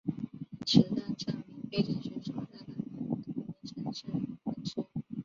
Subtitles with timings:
[0.65, 4.07] 此站站名背景是所在的同名城市
[4.43, 4.75] 分区。